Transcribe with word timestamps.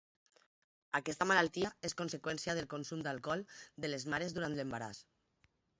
Aquesta 0.99 1.27
malaltia 1.33 1.71
és 1.91 1.95
conseqüència 2.01 2.57
del 2.61 2.69
consum 2.75 3.07
d'alcohol 3.09 3.45
de 3.85 3.95
les 3.95 4.11
mares 4.15 4.39
durant 4.41 4.59
l'embaràs. 4.61 5.07